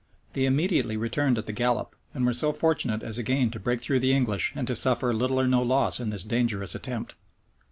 They 0.33 0.45
immediately 0.47 0.97
returned 0.97 1.37
at 1.37 1.45
the 1.45 1.51
gallop, 1.53 1.95
and 2.11 2.25
were 2.25 2.33
so 2.33 2.51
fortunate 2.53 3.03
as 3.03 3.19
again 3.19 3.51
to 3.51 3.59
break 3.59 3.79
through 3.81 3.99
the 3.99 4.13
English 4.13 4.51
and 4.55 4.65
to 4.65 4.75
suffer 4.75 5.13
little 5.13 5.39
or 5.39 5.45
no 5.45 5.61
loss 5.61 5.99
in 5.99 6.09
this 6.09 6.23
dangerous 6.23 6.73
attempt. 6.73 7.13